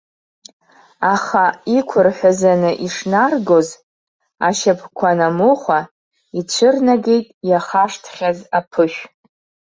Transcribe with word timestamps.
Аха 1.13 1.45
иқәырҳәазаны 1.77 2.71
ишнаргоз, 2.85 3.67
ашьапқәа 4.47 5.07
анамыхәа, 5.11 5.79
ицәырнагеит 6.39 7.27
иахашҭхьаз 7.49 8.39
аԥышә. 8.57 8.99